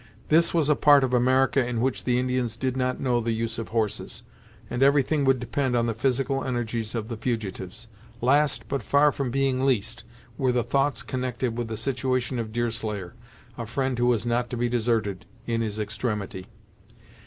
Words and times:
This 0.29 0.51
was 0.51 0.67
a 0.67 0.75
part 0.75 1.03
of 1.03 1.13
America 1.13 1.63
in 1.63 1.79
which 1.79 2.05
the 2.05 2.17
Indians 2.17 2.57
did 2.57 2.75
not 2.75 2.99
know 2.99 3.21
the 3.21 3.33
use 3.33 3.59
of 3.59 3.67
horses, 3.67 4.23
and 4.67 4.81
everything 4.81 5.25
would 5.25 5.39
depend 5.39 5.75
on 5.75 5.85
the 5.85 5.93
physical 5.93 6.43
energies 6.43 6.95
of 6.95 7.07
the 7.07 7.17
fugitives. 7.17 7.85
Last, 8.19 8.67
but 8.67 8.81
far 8.81 9.11
from 9.11 9.29
being 9.29 9.63
least, 9.63 10.03
were 10.39 10.51
the 10.51 10.63
thoughts 10.63 11.03
connected 11.03 11.55
with 11.55 11.67
the 11.67 11.77
situation 11.77 12.39
of 12.39 12.51
Deerslayer, 12.51 13.13
a 13.59 13.67
friend 13.67 13.99
who 13.99 14.07
was 14.07 14.25
not 14.25 14.49
to 14.49 14.57
be 14.57 14.67
deserted 14.67 15.27
in 15.45 15.61
his 15.61 15.79
extremity. 15.79 16.47